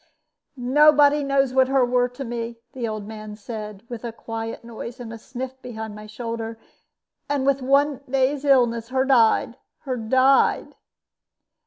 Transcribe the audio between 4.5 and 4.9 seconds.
little